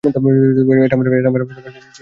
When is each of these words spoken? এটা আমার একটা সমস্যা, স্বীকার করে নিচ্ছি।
এটা 0.03 0.19
আমার 0.19 0.33
একটা 0.77 0.95
সমস্যা, 0.95 1.11
স্বীকার 1.11 1.31
করে 1.31 1.43
নিচ্ছি। 1.45 1.81